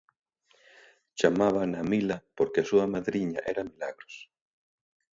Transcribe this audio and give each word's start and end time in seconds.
Chamábana 1.19 1.79
Mila 1.91 2.17
porque 2.37 2.59
a 2.61 2.67
súa 2.69 2.85
madriña 2.95 3.39
era 3.51 3.67
Milagros. 3.71 4.15